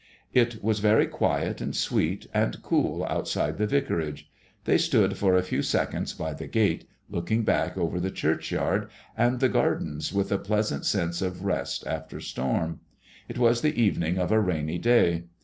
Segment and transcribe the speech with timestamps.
[0.33, 4.27] It was very quiet, and sweet, and cool outside the vicarage.
[4.65, 9.39] They stood for a few seconds by the gate, looking back over the churchyard and
[9.39, 12.79] the gardens with a pleasant sense of rest after storm.
[13.29, 15.25] It was the evening of a rainy day.